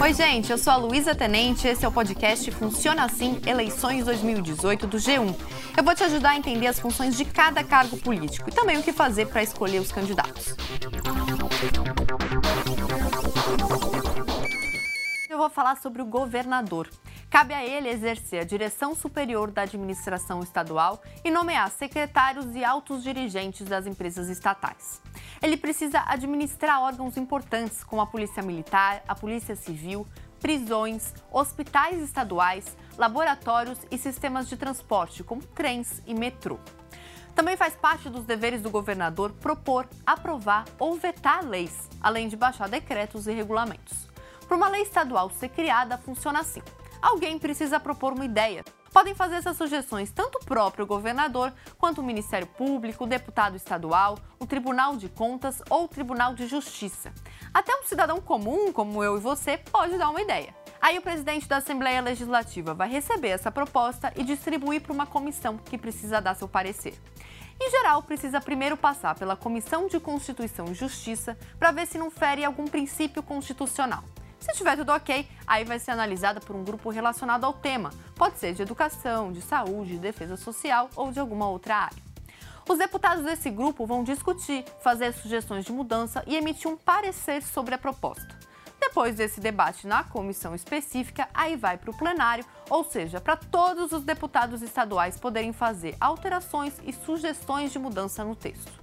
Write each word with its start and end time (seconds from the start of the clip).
Oi, 0.00 0.14
gente, 0.14 0.50
eu 0.50 0.56
sou 0.56 0.72
a 0.72 0.76
Luísa 0.76 1.14
Tenente, 1.14 1.68
esse 1.68 1.84
é 1.84 1.88
o 1.88 1.92
podcast 1.92 2.50
Funciona 2.50 3.04
Assim 3.04 3.38
Eleições 3.46 4.06
2018 4.06 4.86
do 4.86 4.96
G1. 4.96 5.36
Eu 5.76 5.84
vou 5.84 5.94
te 5.94 6.02
ajudar 6.02 6.30
a 6.30 6.36
entender 6.36 6.66
as 6.66 6.80
funções 6.80 7.14
de 7.14 7.26
cada 7.26 7.62
cargo 7.62 7.98
político 7.98 8.48
e 8.48 8.52
também 8.52 8.78
o 8.78 8.82
que 8.82 8.90
fazer 8.90 9.26
para 9.26 9.42
escolher 9.42 9.80
os 9.80 9.92
candidatos. 9.92 10.56
Eu 15.28 15.36
vou 15.36 15.50
falar 15.50 15.76
sobre 15.76 16.00
o 16.00 16.06
governador. 16.06 16.88
Cabe 17.32 17.54
a 17.54 17.64
ele 17.64 17.88
exercer 17.88 18.42
a 18.42 18.44
direção 18.44 18.94
superior 18.94 19.50
da 19.50 19.62
administração 19.62 20.40
estadual 20.40 21.02
e 21.24 21.30
nomear 21.30 21.70
secretários 21.70 22.54
e 22.54 22.62
altos 22.62 23.02
dirigentes 23.02 23.66
das 23.66 23.86
empresas 23.86 24.28
estatais. 24.28 25.00
Ele 25.40 25.56
precisa 25.56 26.04
administrar 26.06 26.82
órgãos 26.82 27.16
importantes 27.16 27.82
como 27.82 28.02
a 28.02 28.06
Polícia 28.06 28.42
Militar, 28.42 29.02
a 29.08 29.14
Polícia 29.14 29.56
Civil, 29.56 30.06
prisões, 30.40 31.14
hospitais 31.32 32.02
estaduais, 32.02 32.76
laboratórios 32.98 33.78
e 33.90 33.96
sistemas 33.96 34.46
de 34.46 34.58
transporte, 34.58 35.24
como 35.24 35.42
trens 35.42 36.02
e 36.06 36.12
metrô. 36.12 36.58
Também 37.34 37.56
faz 37.56 37.74
parte 37.74 38.10
dos 38.10 38.26
deveres 38.26 38.60
do 38.60 38.68
governador 38.68 39.32
propor, 39.32 39.88
aprovar 40.04 40.66
ou 40.78 40.96
vetar 40.96 41.42
leis, 41.42 41.88
além 41.98 42.28
de 42.28 42.36
baixar 42.36 42.68
decretos 42.68 43.26
e 43.26 43.32
regulamentos. 43.32 44.06
Para 44.46 44.54
uma 44.58 44.68
lei 44.68 44.82
estadual 44.82 45.30
ser 45.30 45.48
criada, 45.48 45.96
funciona 45.96 46.40
assim: 46.40 46.60
alguém 47.02 47.38
precisa 47.38 47.80
propor 47.80 48.12
uma 48.12 48.24
ideia, 48.24 48.64
Podem 48.92 49.14
fazer 49.14 49.36
essas 49.36 49.56
sugestões 49.56 50.12
tanto 50.12 50.36
o 50.36 50.44
próprio 50.44 50.84
governador, 50.84 51.50
quanto 51.78 52.02
o 52.02 52.04
Ministério 52.04 52.46
Público, 52.46 53.04
o 53.04 53.06
deputado 53.06 53.56
estadual, 53.56 54.18
o 54.38 54.46
Tribunal 54.46 54.98
de 54.98 55.08
Contas 55.08 55.62
ou 55.70 55.84
o 55.84 55.88
Tribunal 55.88 56.34
de 56.34 56.46
Justiça. 56.46 57.10
Até 57.54 57.74
um 57.74 57.84
cidadão 57.84 58.20
comum, 58.20 58.70
como 58.70 59.02
eu 59.02 59.16
e 59.16 59.20
você, 59.20 59.56
pode 59.56 59.96
dar 59.96 60.10
uma 60.10 60.20
ideia. 60.20 60.54
Aí 60.78 60.98
o 60.98 61.02
presidente 61.02 61.48
da 61.48 61.56
Assembleia 61.56 62.02
Legislativa 62.02 62.74
vai 62.74 62.88
receber 62.90 63.28
essa 63.28 63.50
proposta 63.50 64.12
e 64.14 64.22
distribuir 64.22 64.82
para 64.82 64.92
uma 64.92 65.06
comissão 65.06 65.56
que 65.56 65.78
precisa 65.78 66.20
dar 66.20 66.34
seu 66.34 66.48
parecer. 66.48 66.94
Em 67.58 67.70
geral, 67.70 68.02
precisa 68.02 68.42
primeiro 68.42 68.76
passar 68.76 69.14
pela 69.14 69.36
Comissão 69.36 69.86
de 69.86 69.98
Constituição 69.98 70.66
e 70.66 70.74
Justiça 70.74 71.38
para 71.58 71.70
ver 71.70 71.86
se 71.86 71.96
não 71.96 72.10
fere 72.10 72.44
algum 72.44 72.66
princípio 72.66 73.22
constitucional. 73.22 74.04
Se 74.42 74.52
tiver 74.54 74.76
tudo 74.76 74.90
ok, 74.90 75.28
aí 75.46 75.64
vai 75.64 75.78
ser 75.78 75.92
analisada 75.92 76.40
por 76.40 76.56
um 76.56 76.64
grupo 76.64 76.90
relacionado 76.90 77.44
ao 77.44 77.52
tema. 77.52 77.90
Pode 78.16 78.40
ser 78.40 78.54
de 78.54 78.62
educação, 78.62 79.30
de 79.30 79.40
saúde, 79.40 79.92
de 79.92 79.98
defesa 79.98 80.36
social 80.36 80.90
ou 80.96 81.12
de 81.12 81.20
alguma 81.20 81.48
outra 81.48 81.76
área. 81.76 82.02
Os 82.68 82.76
deputados 82.76 83.24
desse 83.24 83.50
grupo 83.50 83.86
vão 83.86 84.02
discutir, 84.02 84.64
fazer 84.80 85.12
sugestões 85.12 85.64
de 85.64 85.72
mudança 85.72 86.24
e 86.26 86.36
emitir 86.36 86.68
um 86.68 86.76
parecer 86.76 87.40
sobre 87.40 87.74
a 87.74 87.78
proposta. 87.78 88.36
Depois 88.80 89.14
desse 89.14 89.40
debate 89.40 89.86
na 89.86 90.02
comissão 90.02 90.56
específica, 90.56 91.28
aí 91.32 91.56
vai 91.56 91.78
para 91.78 91.90
o 91.92 91.96
plenário, 91.96 92.44
ou 92.68 92.82
seja, 92.82 93.20
para 93.20 93.36
todos 93.36 93.92
os 93.92 94.02
deputados 94.02 94.60
estaduais 94.60 95.20
poderem 95.20 95.52
fazer 95.52 95.96
alterações 96.00 96.74
e 96.84 96.92
sugestões 96.92 97.70
de 97.70 97.78
mudança 97.78 98.24
no 98.24 98.34
texto. 98.34 98.81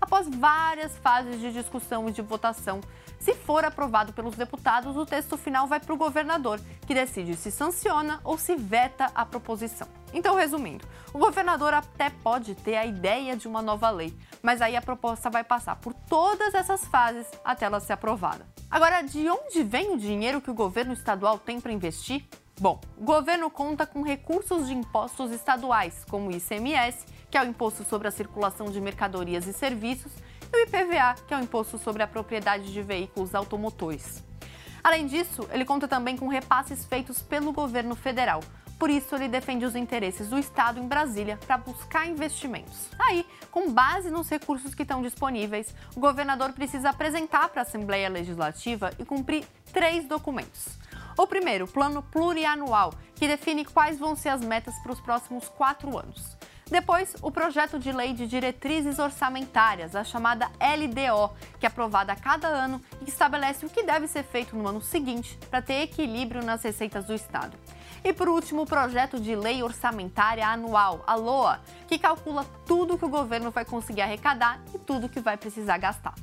Após 0.00 0.28
várias 0.28 0.96
fases 0.98 1.40
de 1.40 1.52
discussão 1.52 2.08
e 2.08 2.12
de 2.12 2.22
votação, 2.22 2.80
se 3.18 3.34
for 3.34 3.64
aprovado 3.64 4.12
pelos 4.12 4.36
deputados, 4.36 4.96
o 4.96 5.04
texto 5.04 5.36
final 5.36 5.66
vai 5.66 5.80
para 5.80 5.92
o 5.92 5.96
governador, 5.96 6.60
que 6.86 6.94
decide 6.94 7.36
se 7.36 7.50
sanciona 7.50 8.20
ou 8.22 8.38
se 8.38 8.54
veta 8.54 9.10
a 9.14 9.26
proposição. 9.26 9.88
Então, 10.12 10.36
resumindo, 10.36 10.86
o 11.12 11.18
governador 11.18 11.74
até 11.74 12.10
pode 12.10 12.54
ter 12.54 12.76
a 12.76 12.86
ideia 12.86 13.36
de 13.36 13.48
uma 13.48 13.60
nova 13.60 13.90
lei, 13.90 14.16
mas 14.42 14.62
aí 14.62 14.76
a 14.76 14.82
proposta 14.82 15.28
vai 15.28 15.44
passar 15.44 15.76
por 15.76 15.92
todas 15.92 16.54
essas 16.54 16.84
fases 16.86 17.26
até 17.44 17.66
ela 17.66 17.80
ser 17.80 17.94
aprovada. 17.94 18.46
Agora, 18.70 19.02
de 19.02 19.28
onde 19.28 19.62
vem 19.62 19.92
o 19.92 19.98
dinheiro 19.98 20.40
que 20.40 20.50
o 20.50 20.54
governo 20.54 20.92
estadual 20.92 21.38
tem 21.38 21.60
para 21.60 21.72
investir? 21.72 22.24
Bom, 22.60 22.80
o 22.96 23.04
governo 23.04 23.48
conta 23.48 23.86
com 23.86 24.02
recursos 24.02 24.66
de 24.66 24.74
impostos 24.74 25.30
estaduais, 25.30 26.04
como 26.10 26.28
o 26.28 26.32
ICMS, 26.32 27.06
que 27.30 27.38
é 27.38 27.42
o 27.42 27.46
Imposto 27.46 27.84
sobre 27.84 28.08
a 28.08 28.10
Circulação 28.10 28.68
de 28.68 28.80
Mercadorias 28.80 29.46
e 29.46 29.52
Serviços, 29.52 30.10
e 30.52 30.56
o 30.56 30.62
IPVA, 30.66 31.14
que 31.28 31.32
é 31.32 31.36
o 31.36 31.40
Imposto 31.40 31.78
sobre 31.78 32.02
a 32.02 32.06
Propriedade 32.08 32.72
de 32.72 32.82
Veículos 32.82 33.32
Automotores. 33.32 34.24
Além 34.82 35.06
disso, 35.06 35.48
ele 35.52 35.64
conta 35.64 35.86
também 35.86 36.16
com 36.16 36.26
repasses 36.26 36.84
feitos 36.84 37.22
pelo 37.22 37.52
governo 37.52 37.94
federal. 37.94 38.40
Por 38.76 38.90
isso, 38.90 39.14
ele 39.14 39.28
defende 39.28 39.64
os 39.64 39.76
interesses 39.76 40.28
do 40.28 40.38
Estado 40.38 40.80
em 40.80 40.88
Brasília 40.88 41.38
para 41.46 41.58
buscar 41.58 42.08
investimentos. 42.08 42.88
Aí, 42.98 43.24
com 43.52 43.72
base 43.72 44.10
nos 44.10 44.28
recursos 44.28 44.74
que 44.74 44.82
estão 44.82 45.00
disponíveis, 45.00 45.72
o 45.94 46.00
governador 46.00 46.52
precisa 46.52 46.90
apresentar 46.90 47.50
para 47.50 47.62
a 47.62 47.64
Assembleia 47.64 48.08
Legislativa 48.08 48.90
e 48.98 49.04
cumprir 49.04 49.44
três 49.72 50.06
documentos. 50.06 50.78
O 51.18 51.26
primeiro, 51.26 51.64
o 51.64 51.68
Plano 51.68 52.00
Plurianual, 52.00 52.94
que 53.16 53.26
define 53.26 53.64
quais 53.64 53.98
vão 53.98 54.14
ser 54.14 54.28
as 54.28 54.40
metas 54.40 54.78
para 54.78 54.92
os 54.92 55.00
próximos 55.00 55.48
quatro 55.48 55.98
anos. 55.98 56.36
Depois, 56.70 57.16
o 57.20 57.28
projeto 57.28 57.76
de 57.76 57.90
lei 57.90 58.12
de 58.12 58.24
diretrizes 58.24 59.00
orçamentárias, 59.00 59.96
a 59.96 60.04
chamada 60.04 60.46
LDO, 60.60 61.34
que 61.58 61.66
é 61.66 61.68
aprovada 61.68 62.12
a 62.12 62.16
cada 62.16 62.46
ano 62.46 62.80
e 63.02 63.06
que 63.06 63.10
estabelece 63.10 63.66
o 63.66 63.68
que 63.68 63.82
deve 63.82 64.06
ser 64.06 64.22
feito 64.22 64.54
no 64.54 64.68
ano 64.68 64.80
seguinte 64.80 65.36
para 65.50 65.60
ter 65.60 65.82
equilíbrio 65.82 66.44
nas 66.44 66.62
receitas 66.62 67.06
do 67.06 67.14
Estado. 67.14 67.58
E 68.04 68.12
por 68.12 68.28
último, 68.28 68.62
o 68.62 68.66
projeto 68.66 69.18
de 69.18 69.34
lei 69.34 69.60
orçamentária 69.60 70.46
anual, 70.46 71.02
a 71.04 71.16
LOA, 71.16 71.60
que 71.88 71.98
calcula 71.98 72.44
tudo 72.64 72.96
que 72.96 73.04
o 73.04 73.08
governo 73.08 73.50
vai 73.50 73.64
conseguir 73.64 74.02
arrecadar 74.02 74.60
e 74.72 74.78
tudo 74.78 75.08
que 75.08 75.18
vai 75.18 75.36
precisar 75.36 75.78
gastar. 75.78 76.14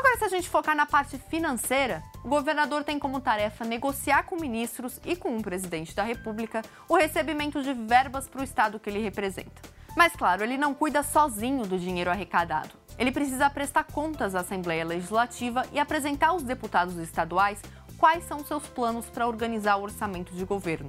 Agora, 0.00 0.16
se 0.16 0.24
a 0.24 0.28
gente 0.28 0.48
focar 0.48 0.74
na 0.74 0.86
parte 0.86 1.18
financeira, 1.18 2.02
o 2.24 2.28
governador 2.30 2.82
tem 2.82 2.98
como 2.98 3.20
tarefa 3.20 3.66
negociar 3.66 4.22
com 4.22 4.34
ministros 4.34 4.98
e 5.04 5.14
com 5.14 5.36
o 5.36 5.42
presidente 5.42 5.94
da 5.94 6.02
República 6.02 6.62
o 6.88 6.96
recebimento 6.96 7.62
de 7.62 7.74
verbas 7.74 8.26
para 8.26 8.40
o 8.40 8.44
Estado 8.44 8.80
que 8.80 8.88
ele 8.88 9.02
representa. 9.02 9.60
Mas, 9.94 10.16
claro, 10.16 10.42
ele 10.42 10.56
não 10.56 10.72
cuida 10.72 11.02
sozinho 11.02 11.66
do 11.66 11.78
dinheiro 11.78 12.10
arrecadado. 12.10 12.70
Ele 12.98 13.12
precisa 13.12 13.50
prestar 13.50 13.84
contas 13.84 14.34
à 14.34 14.40
Assembleia 14.40 14.86
Legislativa 14.86 15.66
e 15.70 15.78
apresentar 15.78 16.28
aos 16.28 16.44
deputados 16.44 16.96
estaduais 16.96 17.60
quais 17.98 18.24
são 18.24 18.42
seus 18.42 18.66
planos 18.68 19.04
para 19.04 19.28
organizar 19.28 19.76
o 19.76 19.82
orçamento 19.82 20.32
de 20.32 20.46
governo. 20.46 20.88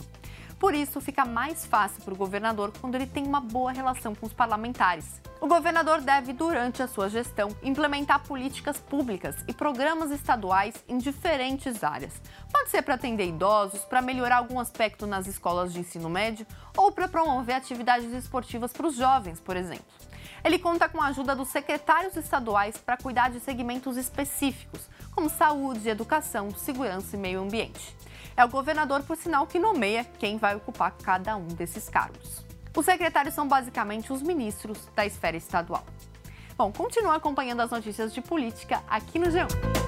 Por 0.61 0.75
isso, 0.75 1.01
fica 1.01 1.25
mais 1.25 1.65
fácil 1.65 2.03
para 2.03 2.13
o 2.13 2.15
governador 2.15 2.71
quando 2.79 2.93
ele 2.93 3.07
tem 3.07 3.25
uma 3.25 3.41
boa 3.41 3.71
relação 3.71 4.13
com 4.13 4.27
os 4.27 4.31
parlamentares. 4.31 5.19
O 5.39 5.47
governador 5.47 6.01
deve, 6.01 6.33
durante 6.33 6.83
a 6.83 6.87
sua 6.87 7.09
gestão, 7.09 7.49
implementar 7.63 8.21
políticas 8.27 8.77
públicas 8.77 9.35
e 9.47 9.53
programas 9.53 10.11
estaduais 10.11 10.75
em 10.87 10.99
diferentes 10.99 11.83
áreas. 11.83 12.13
Pode 12.53 12.69
ser 12.69 12.83
para 12.83 12.93
atender 12.93 13.27
idosos, 13.27 13.81
para 13.85 14.03
melhorar 14.03 14.37
algum 14.37 14.59
aspecto 14.59 15.07
nas 15.07 15.25
escolas 15.25 15.73
de 15.73 15.79
ensino 15.79 16.11
médio 16.11 16.45
ou 16.77 16.91
para 16.91 17.07
promover 17.07 17.55
atividades 17.55 18.13
esportivas 18.13 18.71
para 18.71 18.85
os 18.85 18.95
jovens, 18.95 19.39
por 19.39 19.57
exemplo. 19.57 19.83
Ele 20.43 20.59
conta 20.59 20.87
com 20.87 21.01
a 21.01 21.07
ajuda 21.07 21.35
dos 21.35 21.47
secretários 21.47 22.15
estaduais 22.15 22.77
para 22.77 22.97
cuidar 22.97 23.31
de 23.31 23.39
segmentos 23.39 23.97
específicos, 23.97 24.87
como 25.09 25.27
saúde, 25.27 25.89
educação, 25.89 26.51
segurança 26.51 27.15
e 27.15 27.19
meio 27.19 27.41
ambiente. 27.41 27.95
É 28.35 28.45
o 28.45 28.49
governador, 28.49 29.03
por 29.03 29.17
sinal, 29.17 29.45
que 29.45 29.59
nomeia 29.59 30.05
quem 30.19 30.37
vai 30.37 30.55
ocupar 30.55 30.91
cada 31.03 31.35
um 31.35 31.47
desses 31.47 31.89
cargos. 31.89 32.45
Os 32.75 32.85
secretários 32.85 33.35
são 33.35 33.47
basicamente 33.47 34.13
os 34.13 34.21
ministros 34.21 34.87
da 34.95 35.05
esfera 35.05 35.35
estadual. 35.35 35.85
Bom, 36.57 36.71
continue 36.71 37.15
acompanhando 37.15 37.61
as 37.61 37.71
notícias 37.71 38.13
de 38.13 38.21
política 38.21 38.81
aqui 38.87 39.19
no 39.19 39.27
G1. 39.27 39.80